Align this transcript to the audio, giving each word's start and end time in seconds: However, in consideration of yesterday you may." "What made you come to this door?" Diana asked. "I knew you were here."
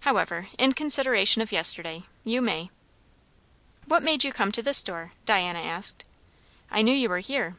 However, 0.00 0.48
in 0.58 0.74
consideration 0.74 1.40
of 1.40 1.52
yesterday 1.52 2.02
you 2.22 2.42
may." 2.42 2.70
"What 3.86 4.02
made 4.02 4.24
you 4.24 4.30
come 4.30 4.52
to 4.52 4.62
this 4.62 4.82
door?" 4.82 5.14
Diana 5.24 5.60
asked. 5.62 6.04
"I 6.70 6.82
knew 6.82 6.92
you 6.92 7.08
were 7.08 7.20
here." 7.20 7.56